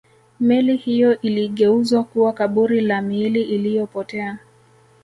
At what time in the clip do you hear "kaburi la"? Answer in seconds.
2.33-3.01